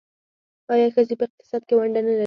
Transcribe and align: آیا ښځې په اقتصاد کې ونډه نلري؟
آیا 0.73 0.87
ښځې 0.95 1.15
په 1.19 1.25
اقتصاد 1.27 1.61
کې 1.67 1.73
ونډه 1.75 2.01
نلري؟ 2.05 2.19